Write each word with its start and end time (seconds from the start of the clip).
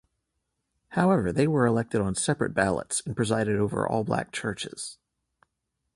However, 0.93 1.31
they 1.31 1.45
were 1.47 1.67
elected 1.67 2.01
on 2.01 2.15
separate 2.15 2.55
ballots 2.55 3.03
and 3.05 3.15
presided 3.15 3.57
over 3.59 3.87
all-black 3.87 4.31
churches. 4.31 4.97